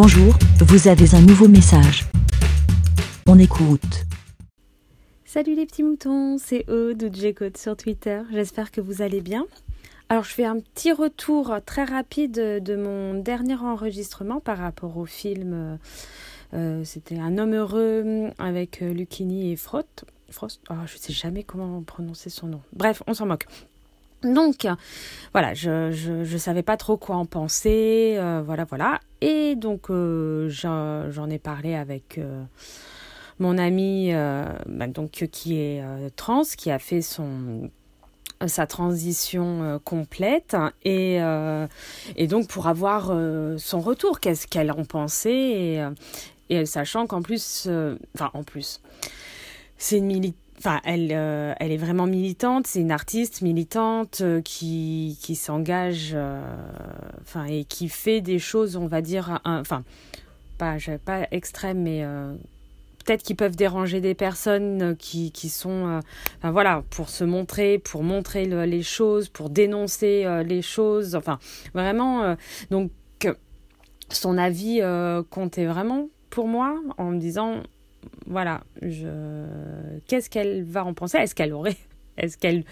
[0.00, 2.04] Bonjour, vous avez un nouveau message.
[3.26, 4.04] On écoute.
[5.24, 8.20] Salut les petits moutons, c'est Aude ou sur Twitter.
[8.30, 9.44] J'espère que vous allez bien.
[10.08, 15.04] Alors je fais un petit retour très rapide de mon dernier enregistrement par rapport au
[15.04, 15.52] film.
[15.52, 15.76] Euh,
[16.54, 20.04] euh, c'était Un homme heureux avec euh, Lucchini et Frost.
[20.30, 20.60] Frost?
[20.70, 22.60] Oh, je ne sais jamais comment prononcer son nom.
[22.72, 23.46] Bref, on s'en moque.
[24.22, 24.66] Donc,
[25.32, 29.00] voilà, je, je, savais pas trop quoi en penser, voilà, voilà.
[29.20, 32.20] Et donc, j'en ai parlé avec
[33.38, 34.12] mon ami,
[34.66, 35.82] bah, donc, qui est
[36.16, 37.70] trans, qui a fait son
[38.46, 41.66] sa transition euh, complète et, euh,
[42.16, 45.88] et donc pour avoir euh, son retour, qu'est-ce qu'elle en pensait et,
[46.48, 47.68] et sachant qu'en plus,
[48.14, 48.80] enfin en plus,
[49.76, 50.10] c'est une
[50.58, 56.16] Enfin, elle, elle est vraiment militante, c'est une artiste militante qui, qui s'engage
[57.20, 59.84] enfin, et qui fait des choses, on va dire, enfin,
[60.58, 62.04] pas, pas extrêmes, mais
[63.08, 66.00] peut-être qui peuvent déranger des personnes euh, qui, qui sont,
[66.44, 71.38] euh, voilà, pour se montrer, pour montrer les choses, pour dénoncer euh, les choses, enfin,
[71.72, 72.36] vraiment,
[72.70, 72.90] donc,
[74.10, 74.80] son avis
[75.28, 77.62] comptait vraiment pour moi en me disant,
[78.28, 79.46] voilà, je...
[80.06, 81.18] qu'est-ce qu'elle va en penser?
[81.18, 81.76] Est-ce qu'elle aurait
[82.16, 82.64] est-ce qu'elle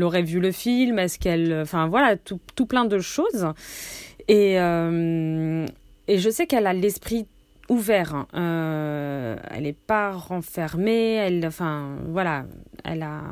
[0.00, 0.98] aurait vu le film?
[0.98, 1.52] Est-ce qu'elle...
[1.62, 3.46] Enfin voilà, tout, tout, plein de choses.
[4.28, 7.26] Et, et je sais qu'elle a l'esprit
[7.68, 8.14] ouvert.
[8.14, 8.26] Hein.
[8.34, 11.14] Euh, elle n'est pas renfermée.
[11.14, 12.46] Elle, enfin, voilà,
[12.84, 13.22] elle a,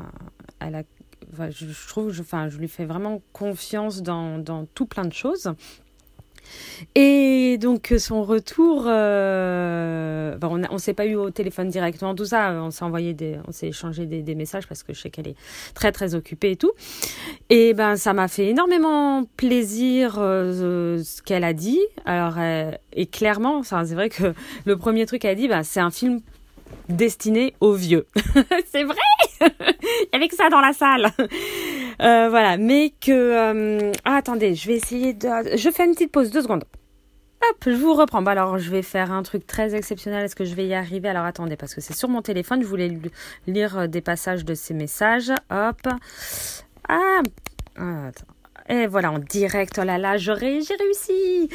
[0.59, 0.83] elle a,
[1.49, 5.53] je, trouve, enfin, je lui fais vraiment confiance dans, dans tout plein de choses.
[6.95, 12.51] Et donc son retour, euh, on ne s'est pas eu au téléphone directement, tout ça,
[12.53, 15.35] on s'est envoyé des, on s'est échangé des, messages parce que je sais qu'elle est
[15.73, 16.71] très très occupée et tout.
[17.49, 21.81] Et ben ça m'a fait énormément plaisir euh, ce qu'elle a dit.
[22.05, 24.33] Alors euh, et clairement, c'est vrai que
[24.65, 26.21] le premier truc qu'elle a dit, ben, c'est un film
[26.89, 28.07] destiné aux vieux.
[28.71, 28.97] c'est vrai
[30.13, 31.11] Avec ça dans la salle.
[32.01, 33.11] Euh, voilà, mais que...
[33.11, 35.27] Euh, ah, attendez, je vais essayer de...
[35.55, 36.63] Je fais une petite pause, deux secondes.
[37.49, 38.21] Hop, je vous reprends.
[38.21, 40.25] Bah, alors, je vais faire un truc très exceptionnel.
[40.25, 41.09] Est-ce que je vais y arriver?
[41.09, 42.61] Alors, attendez, parce que c'est sur mon téléphone.
[42.61, 42.97] Je voulais
[43.47, 45.31] lire euh, des passages de ces messages.
[45.49, 45.81] Hop.
[46.89, 47.21] Ah,
[47.77, 48.33] attends.
[48.69, 51.49] Et voilà, en direct, oh là là, j'ai réussi.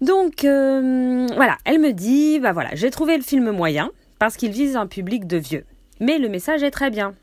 [0.00, 4.74] Donc, voilà, elle me dit, bah voilà, j'ai trouvé le film moyen parce qu'il vise
[4.74, 5.64] un public de vieux.
[6.00, 7.14] Mais le message est très bien.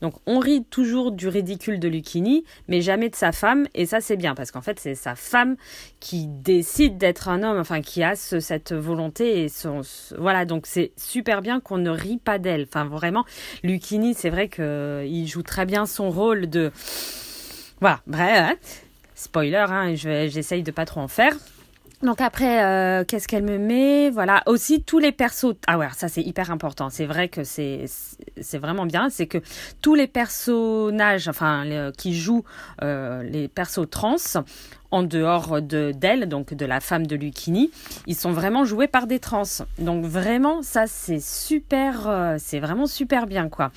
[0.00, 4.00] Donc on rit toujours du ridicule de Lucchini, mais jamais de sa femme, et ça
[4.00, 5.56] c'est bien, parce qu'en fait c'est sa femme
[6.00, 9.82] qui décide d'être un homme, enfin qui a cette volonté, et son,
[10.18, 12.62] voilà, donc c'est super bien qu'on ne rit pas d'elle.
[12.62, 13.24] Enfin vraiment,
[13.62, 16.72] Lucchini, c'est vrai qu'il joue très bien son rôle de...
[17.80, 18.54] Voilà, bref, hein.
[19.14, 21.34] spoiler, hein, j'essaye de pas trop en faire.
[22.02, 24.08] Donc après, euh, qu'est-ce qu'elle me met?
[24.08, 25.54] Voilà, aussi tous les persos.
[25.66, 26.88] Ah ouais, ça c'est hyper important.
[26.88, 27.84] C'est vrai que c'est
[28.40, 29.10] c'est vraiment bien.
[29.10, 29.38] C'est que
[29.82, 32.44] tous les personnages, enfin qui jouent
[32.82, 34.16] euh, les persos trans,
[34.90, 37.70] en dehors de d'elle, donc de la femme de Lucchini,
[38.06, 39.42] ils sont vraiment joués par des trans.
[39.78, 43.72] Donc vraiment, ça c'est super, euh, c'est vraiment super bien quoi.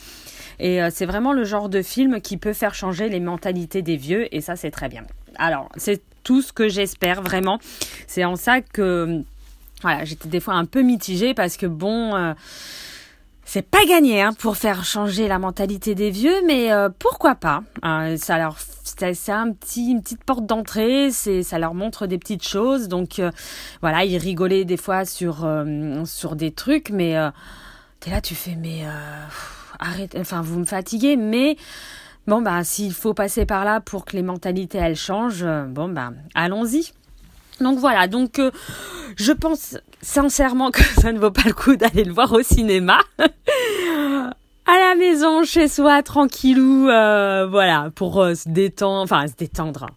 [0.60, 4.34] Et c'est vraiment le genre de film qui peut faire changer les mentalités des vieux,
[4.34, 5.04] et ça c'est très bien.
[5.38, 7.60] Alors c'est tout ce que j'espère vraiment.
[8.08, 9.24] C'est en ça que
[9.84, 12.34] voilà, j'étais des fois un peu mitigée parce que bon, euh,
[13.44, 17.64] c'est pas gagné hein, pour faire changer la mentalité des vieux, mais euh, pourquoi pas
[17.84, 22.18] hein, Ça leur, c'est un petit, une petite porte d'entrée, c'est, ça leur montre des
[22.18, 22.88] petites choses.
[22.88, 23.30] Donc euh,
[23.82, 25.46] voilà, ils rigolaient des fois sur
[26.06, 27.16] sur des trucs, mais
[28.00, 28.86] t'es là, tu fais mais
[29.80, 31.58] arrête, enfin vous me fatiguez, mais
[32.26, 35.90] Bon, bah, s'il faut passer par là pour que les mentalités, elles changent, euh, bon,
[35.90, 36.94] bah, allons-y.
[37.60, 38.52] Donc voilà, donc euh,
[39.16, 43.00] je pense sincèrement que ça ne vaut pas le coup d'aller le voir au cinéma.
[43.20, 43.24] à
[44.66, 49.88] la maison, chez soi, tranquillou, euh, voilà, pour se détendre, enfin se détendre.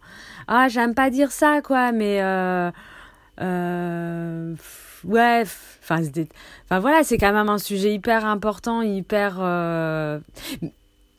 [0.47, 2.71] Ah, j'aime pas dire ça, quoi, mais euh,
[5.03, 5.43] ouais,
[5.81, 6.01] enfin,
[6.65, 9.39] enfin voilà, c'est quand même un sujet hyper important, hyper,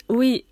[0.08, 0.44] oui,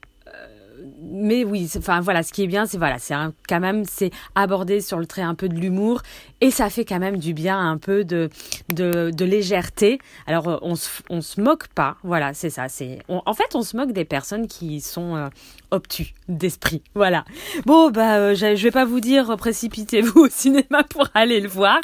[1.00, 3.14] mais oui, enfin voilà, ce qui est bien, c'est voilà, c'est
[3.48, 6.02] quand même c'est abordé sur le trait un peu de l'humour
[6.40, 8.28] et ça fait quand même du bien, un peu de
[8.68, 9.98] de, légèreté.
[10.26, 12.68] Alors euh, on se on se moque pas, voilà, c'est ça.
[12.68, 15.28] C'est en fait on se moque des personnes qui sont euh,
[15.70, 17.24] obtus d'esprit, voilà.
[17.64, 21.80] Bon bah euh, je, vais pas vous dire précipitez-vous au cinéma pour aller le voir.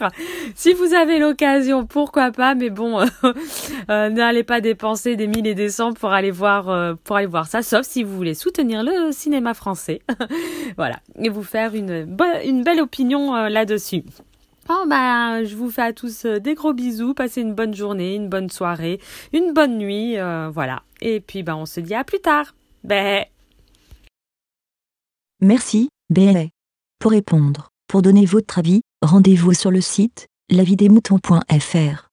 [0.54, 3.04] Si vous avez l'occasion, pourquoi pas, mais bon,
[3.88, 7.62] n'allez pas dépenser des milliers et des cents pour aller voir pour aller voir ça,
[7.62, 10.00] sauf si vous voulez soutenir le cinéma français,
[10.76, 14.04] voilà, et vous faire une une belle opinion là-dessus.
[14.68, 18.14] Oh bah, je vous fais à tous euh, des gros bisous, passez une bonne journée,
[18.14, 19.00] une bonne soirée,
[19.32, 20.82] une bonne nuit, euh, voilà.
[21.00, 22.54] Et puis bah on se dit à plus tard.
[25.40, 26.50] Merci, bé.
[27.00, 32.12] Pour répondre, pour donner votre avis, rendez-vous sur le site lavidemouton.fr.